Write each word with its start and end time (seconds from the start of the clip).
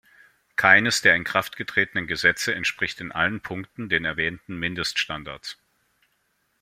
Keines 0.55 1.03
der 1.03 1.13
in 1.13 1.23
Kraft 1.23 1.57
getretenen 1.57 2.07
Gesetze 2.07 2.55
entspricht 2.55 3.01
in 3.01 3.11
allen 3.11 3.39
Punkten 3.39 3.87
den 3.87 4.03
erwähnten 4.03 4.57
Mindeststandards. 4.57 5.59